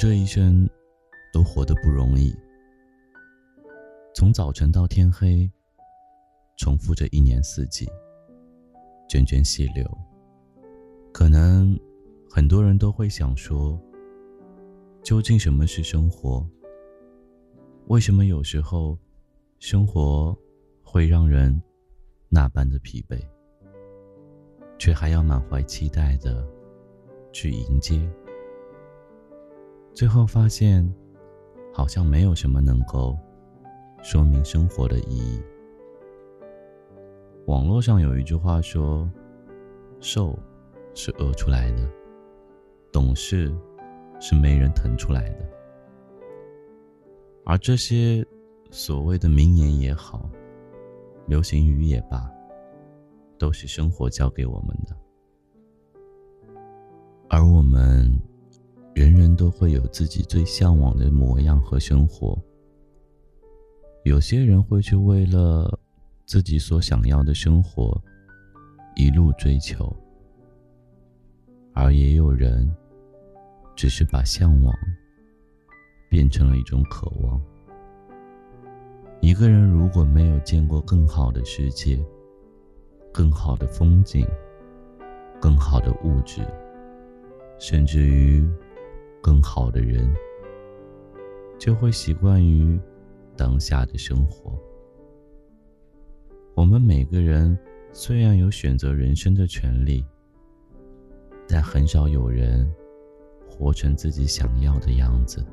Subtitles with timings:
[0.00, 0.66] 这一生
[1.30, 2.34] 都活得不容易，
[4.14, 5.46] 从早晨到天黑，
[6.56, 7.86] 重复着一年四季，
[9.10, 9.86] 涓涓细流。
[11.12, 11.78] 可能
[12.30, 13.78] 很多人都会想说，
[15.02, 16.48] 究竟什么是生活？
[17.88, 18.98] 为什么有时候
[19.58, 20.34] 生活
[20.82, 21.60] 会让人
[22.30, 23.20] 那般的疲惫，
[24.78, 26.42] 却还要满怀期待的
[27.34, 28.10] 去迎接？
[30.00, 30.90] 最后发现，
[31.74, 33.14] 好像没有什么能够
[34.02, 35.38] 说明生活的意义。
[37.44, 39.06] 网络上有一句话说
[40.00, 40.38] ：“瘦
[40.94, 41.86] 是饿出来的，
[42.90, 43.54] 懂事
[44.18, 45.46] 是没人疼出来的。”
[47.44, 48.26] 而这些
[48.70, 50.30] 所谓的名言也好，
[51.26, 52.26] 流行语也罢，
[53.36, 54.96] 都是生活教给我们的，
[57.28, 58.18] 而我们。
[58.94, 62.36] 人人都会有自己最向往的模样和生活。
[64.04, 65.78] 有些人会去为了
[66.26, 67.98] 自己所想要的生活
[68.96, 69.94] 一路追求，
[71.72, 72.74] 而也有人
[73.76, 74.74] 只是把向往
[76.08, 77.40] 变成了一种渴望。
[79.20, 82.02] 一个人如果没有见过更好的世界、
[83.12, 84.26] 更好的风景、
[85.40, 86.42] 更好的物质，
[87.58, 88.46] 甚至于……
[89.22, 90.12] 更好的人，
[91.58, 92.80] 就会习惯于
[93.36, 94.58] 当下的生活。
[96.54, 97.56] 我们每个人
[97.92, 100.04] 虽然有选择人生的权利，
[101.48, 102.70] 但很少有人
[103.48, 105.44] 活成自己想要的样子。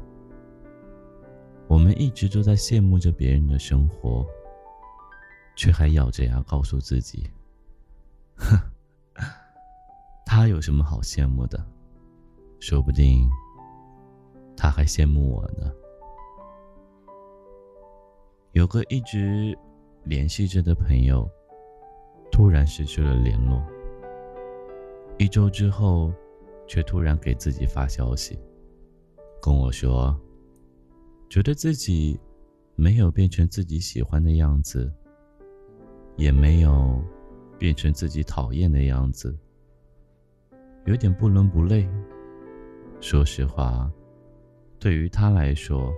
[1.67, 4.25] 我们一直都在羡慕着别人的生活，
[5.55, 7.29] 却还咬着牙告诉自己
[8.37, 8.57] ：“哼，
[10.25, 11.61] 他有什么好羡慕的？
[12.59, 13.29] 说不定……”
[14.57, 15.71] 他还羡慕我呢。
[18.53, 19.55] 有个一直
[20.03, 21.29] 联系着的朋友，
[22.31, 23.63] 突然失去了联络。
[25.19, 26.11] 一周之后，
[26.65, 28.37] 却突然给自己发消息，
[29.39, 30.19] 跟我说，
[31.29, 32.19] 觉得自己
[32.75, 34.91] 没有变成自己喜欢的样子，
[36.15, 36.99] 也没有
[37.59, 39.37] 变成自己讨厌的样子，
[40.85, 41.87] 有点不伦不类。
[42.99, 43.91] 说实话。
[44.79, 45.91] 对于他来说，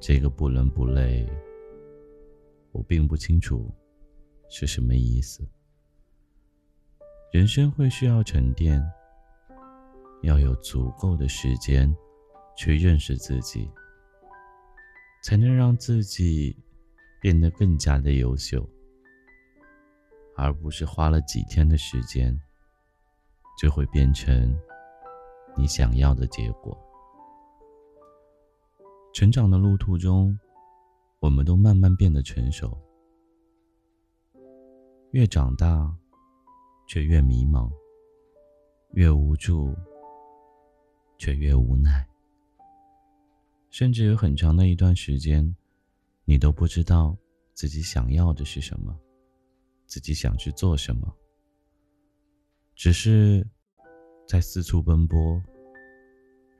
[0.00, 1.26] 这个不伦不类，
[2.72, 3.72] 我并不清楚
[4.48, 5.46] 是什么意思。
[7.32, 8.82] 人生会需要沉淀，
[10.22, 11.94] 要有足够的时间
[12.56, 13.70] 去认识自己，
[15.22, 16.56] 才能让自己
[17.20, 18.68] 变得更加的优秀，
[20.36, 22.38] 而不是花了几天的时间
[23.60, 24.58] 就会变成
[25.56, 26.76] 你想要的结果。
[29.16, 30.38] 成长的路途中，
[31.20, 32.76] 我们都慢慢变得成熟。
[35.12, 35.90] 越长大，
[36.86, 37.72] 却越迷茫；
[38.92, 39.74] 越无助，
[41.16, 42.06] 却越无奈。
[43.70, 45.56] 甚至有很长的一段时间，
[46.26, 47.16] 你都不知道
[47.54, 48.94] 自己想要的是什么，
[49.86, 51.10] 自己想去做什么，
[52.74, 53.48] 只是
[54.28, 55.42] 在四处奔波，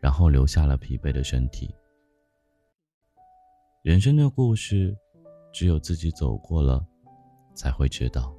[0.01, 1.69] 然后留下了疲惫的身体。
[3.87, 4.99] 人生的故事，
[5.53, 6.85] 只有自己走过了，
[7.55, 8.35] 才会知道。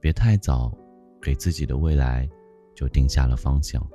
[0.00, 0.74] 别太早
[1.20, 2.26] 给自己的未来
[2.74, 3.86] 就定下了方向。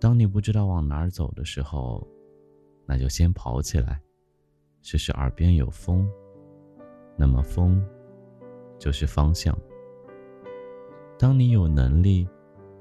[0.00, 2.04] 当你不知道往哪儿走的时候，
[2.84, 4.02] 那就先跑起来，
[4.82, 6.04] 试试耳边有风，
[7.16, 7.80] 那么风
[8.80, 9.56] 就是方向。
[11.16, 12.28] 当你有能力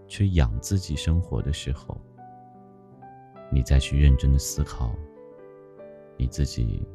[0.08, 1.96] 去养自己生活的时候，
[3.52, 4.92] 你再去认真的思考。
[6.18, 6.88] 你自己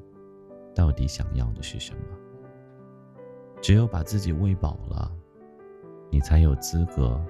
[0.74, 2.02] 到底想要的是什么？
[3.60, 5.12] 只有把自己喂饱了，
[6.10, 7.22] 你才有资格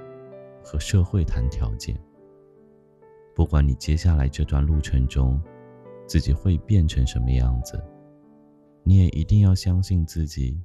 [0.63, 2.01] 和社会谈条件。
[3.35, 5.41] 不管你接下来这段路程中
[6.07, 7.83] 自己会变成什么样子，
[8.85, 10.63] 你也一定要相信自己，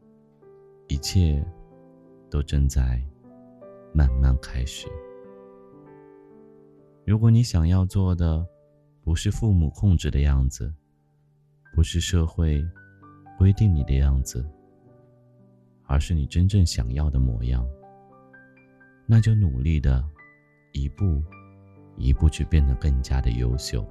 [0.88, 1.44] 一切
[2.30, 3.02] 都正在
[3.94, 4.88] 慢慢开始。
[7.06, 8.46] 如果你想要做的
[9.04, 10.74] 不是父母控制的样子，
[11.76, 12.66] 不是社会
[13.38, 14.44] 规定你的样子，
[15.86, 17.68] 而是你真正想要的模样，
[19.06, 20.02] 那就努力的
[20.72, 21.22] 一步
[21.98, 23.86] 一步去变得更加的优秀。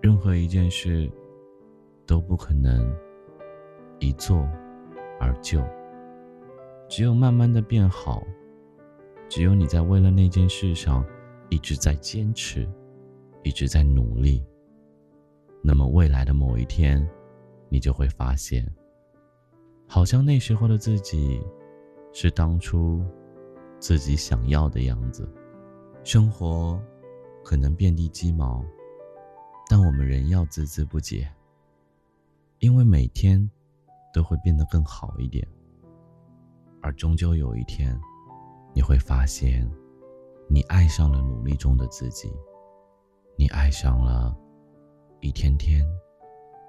[0.00, 1.10] 任何一件事
[2.06, 2.96] 都不可能
[3.98, 4.48] 一做
[5.18, 5.60] 而就，
[6.88, 8.22] 只有慢慢的变好，
[9.28, 11.04] 只有你在为了那件事上
[11.50, 12.68] 一直在坚持，
[13.42, 14.44] 一直在努力，
[15.62, 17.08] 那么未来的某一天，
[17.68, 18.66] 你就会发现。
[19.88, 21.40] 好像那时候的自己，
[22.12, 23.04] 是当初
[23.78, 25.28] 自己想要的样子。
[26.02, 26.80] 生活
[27.44, 28.64] 可能遍地鸡毛，
[29.68, 31.26] 但我们仍要孜孜不倦，
[32.58, 33.50] 因为每天
[34.12, 35.46] 都会变得更好一点。
[36.80, 37.98] 而终究有一天，
[38.72, 39.68] 你会发现，
[40.48, 42.30] 你爱上了努力中的自己，
[43.36, 44.36] 你爱上了
[45.26, 45.84] 一天天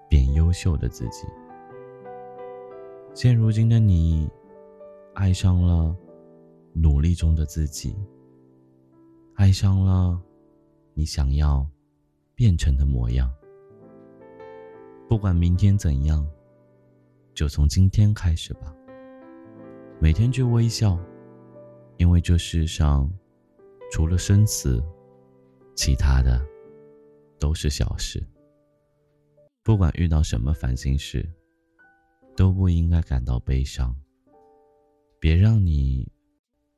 [0.09, 1.27] 变优秀的自己。
[3.13, 4.27] 现如今的你，
[5.13, 5.95] 爱上了
[6.74, 7.95] 努力中的自己，
[9.36, 10.19] 爱上了
[10.95, 11.69] 你想要
[12.33, 13.31] 变成的模样。
[15.07, 16.27] 不管明天怎样，
[17.36, 18.74] 就从今天开始吧。
[20.00, 20.98] 每天去微笑，
[21.98, 23.07] 因为这世上
[23.92, 24.83] 除了生死，
[25.75, 26.44] 其他的
[27.38, 28.25] 都是小事。
[29.67, 31.29] 不管遇到什么烦心事。
[32.37, 33.93] 都不应该感到悲伤。
[35.19, 36.07] 别让你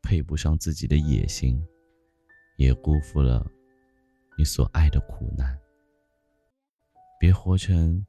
[0.02, 1.62] 配不上自己的野心，
[2.56, 3.46] 也辜负了
[4.38, 5.60] 你所爱的苦难。
[7.20, 8.06] 别活成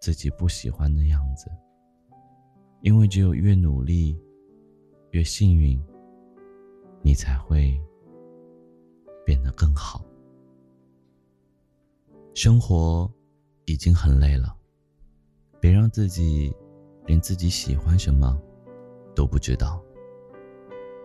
[0.00, 1.50] 自己不喜欢的样子，
[2.82, 4.16] 因为只有越努力，
[5.10, 5.76] 越幸运，
[7.02, 7.76] 你才会
[9.24, 10.06] 变得更好。
[12.32, 13.12] 生活
[13.66, 14.56] 已经很累了，
[15.60, 16.52] 别让自己。
[17.08, 18.36] 连自己喜欢什么
[19.14, 19.80] 都不知道，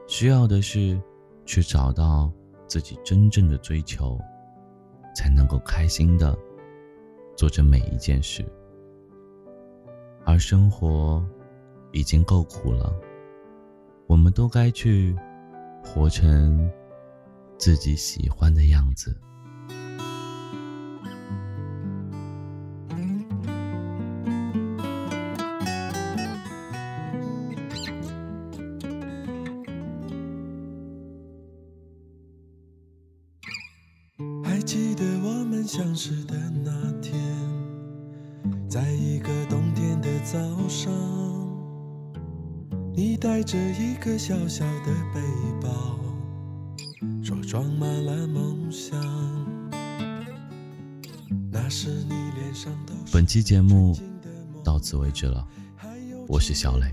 [0.07, 0.99] 需要的是
[1.45, 2.33] 去找到
[2.67, 4.19] 自己真正的追求，
[5.15, 6.35] 才能够开心的
[7.37, 8.43] 做着每一件事。
[10.25, 11.23] 而生活
[11.91, 12.91] 已经够苦了，
[14.07, 15.15] 我们都该去
[15.83, 16.67] 活成
[17.59, 19.15] 自己喜欢的样子。
[34.63, 36.71] 记得我们相识的那
[37.01, 37.13] 天，
[38.69, 40.37] 在一个冬天的早
[40.67, 40.91] 上，
[42.93, 45.19] 你带着一个小小的背
[45.61, 45.99] 包，
[47.23, 48.99] 说装满了梦想。
[51.51, 53.97] 那时你脸上都本期节目
[54.63, 55.45] 到此为止了，
[56.27, 56.91] 我是小磊。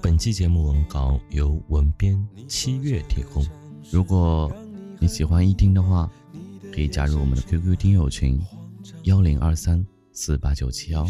[0.00, 3.44] 本期节目文稿由文编七月提供。
[3.90, 4.50] 如果
[4.98, 6.10] 你喜欢一听的话，
[6.72, 8.40] 可以加入我们的 QQ 听友群，
[9.02, 11.06] 幺零二三四八九七幺，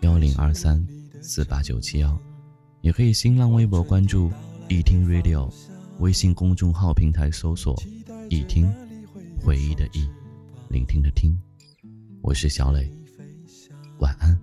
[0.00, 0.84] 幺零二三
[1.20, 2.18] 四八九七幺，
[2.80, 4.32] 也可以新浪微博关注
[4.66, 5.52] “一听 Radio”，
[5.98, 7.78] 微信公众号平台搜索
[8.30, 8.66] “一听”，
[9.44, 10.08] 回忆的忆，
[10.70, 11.38] 聆听的听，
[12.22, 12.90] 我是小磊，
[13.98, 14.40] 晚安。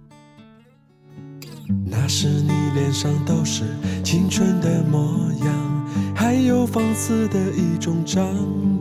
[1.83, 3.63] 那时你脸上都是
[4.03, 8.23] 青春的模样，还有放肆的一种张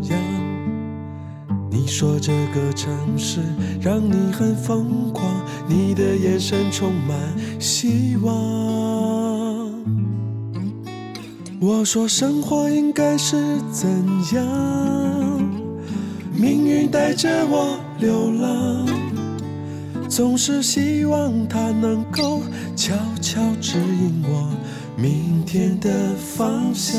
[0.02, 0.39] 扬。
[1.70, 3.40] 你说这个城市
[3.80, 5.24] 让你很疯狂，
[5.68, 7.16] 你的眼神充满
[7.60, 9.70] 希望。
[11.60, 13.36] 我说生活应该是
[13.70, 13.88] 怎
[14.34, 15.48] 样？
[16.34, 18.86] 命运带着我流浪，
[20.08, 22.40] 总是希望它能够
[22.74, 24.48] 悄悄指引我
[24.96, 26.98] 明天的方向。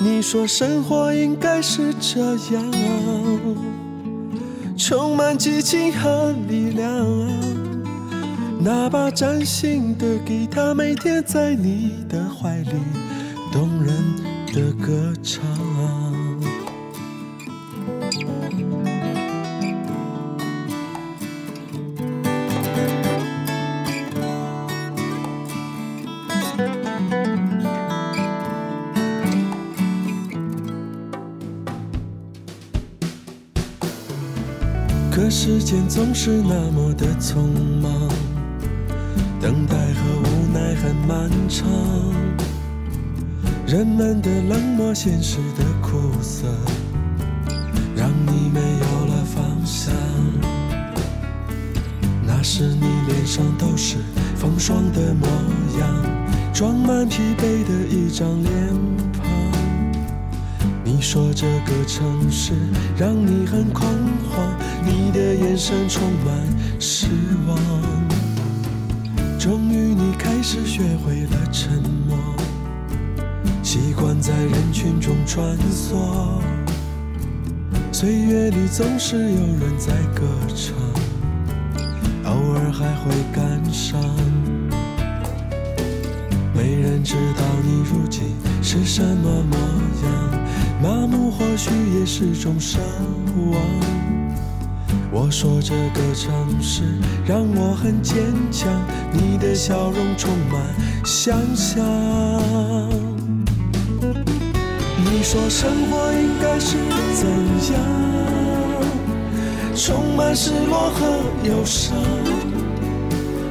[0.00, 2.20] 你说生活应该是这
[2.54, 2.72] 样，
[4.76, 6.86] 充满激情和力量，
[8.60, 12.72] 那把崭新的吉他，每天在你的怀里，
[13.52, 13.92] 动人
[14.54, 15.67] 的歌唱。
[35.20, 37.40] 可是时间总是那么的匆
[37.82, 37.90] 忙，
[39.40, 41.66] 等待和无奈很漫长，
[43.66, 46.46] 人们的冷漠，现实的苦涩，
[47.96, 49.92] 让你没有了方向。
[52.24, 53.96] 那时你脸上都是
[54.36, 55.26] 风霜的模
[55.80, 58.52] 样，装满疲惫的一张脸
[59.14, 59.26] 庞。
[60.84, 62.52] 你说这个城市
[62.96, 63.84] 让你很恐
[64.30, 64.57] 慌，
[65.10, 66.34] 你的眼神充满
[66.78, 67.06] 失
[67.46, 67.58] 望。
[69.38, 72.18] 终于你开始学会了沉默，
[73.62, 75.96] 习惯在人群中穿梭。
[77.90, 80.76] 岁月里总是有人在歌唱，
[82.30, 83.98] 偶尔还会感伤。
[86.54, 88.24] 没人知道你如今
[88.62, 90.38] 是什么模样。
[90.82, 92.76] 麻木或许也是种奢
[93.50, 94.07] 望。
[95.10, 96.82] 我说这个城市
[97.26, 98.16] 让我很坚
[98.50, 98.70] 强，
[99.12, 100.62] 你的笑容充满
[101.04, 101.82] 想象。
[105.10, 106.76] 你说生活应该是
[107.14, 107.26] 怎
[107.72, 107.82] 样？
[109.74, 111.06] 充满失落和
[111.44, 111.96] 忧伤。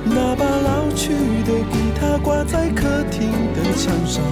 [0.06, 1.10] 那把老去
[1.44, 4.24] 的吉他挂在客厅的墙上，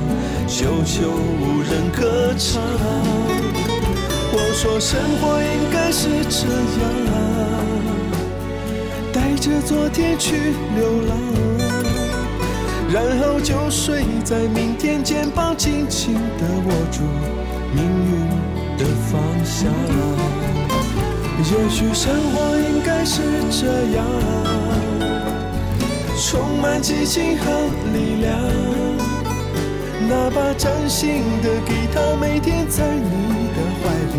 [0.47, 3.74] 久久无人歌唱。
[4.37, 6.45] 我说生活应该是这
[7.07, 7.15] 样，
[9.13, 10.35] 带着昨天去
[10.75, 11.17] 流浪，
[12.91, 17.03] 然后就睡在明天，肩膀紧紧地握住
[17.73, 18.27] 命运
[18.77, 19.71] 的方向。
[21.37, 24.05] 也许生活应该是这样。
[26.17, 27.45] 充满激情和
[27.93, 28.37] 力量，
[30.09, 33.24] 那把崭新的吉他，每天在你
[33.55, 33.83] 的怀
[34.13, 34.15] 里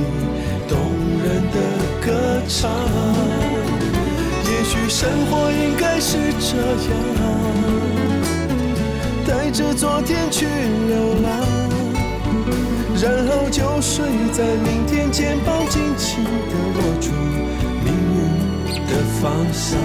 [0.67, 0.79] 动
[1.23, 1.57] 人的
[2.05, 2.07] 歌
[2.49, 2.57] 唱。
[4.49, 6.57] 也许生活应该是这
[6.89, 6.95] 样，
[9.27, 11.27] 带着昨天去流浪，
[13.03, 17.11] 然后就睡在明天，肩膀紧紧地握住
[17.85, 18.17] 命运
[18.87, 19.79] 的方向。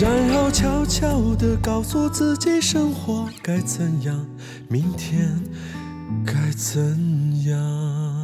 [0.00, 4.26] 然后悄悄地告诉自己，生活该怎样，
[4.68, 5.40] 明天
[6.24, 8.17] 该怎样。